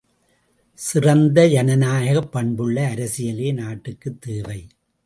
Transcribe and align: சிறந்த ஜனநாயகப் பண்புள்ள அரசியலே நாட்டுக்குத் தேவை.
சிறந்த 0.73 1.47
ஜனநாயகப் 1.47 2.31
பண்புள்ள 2.31 2.93
அரசியலே 2.95 3.53
நாட்டுக்குத் 3.53 4.21
தேவை. 4.21 4.67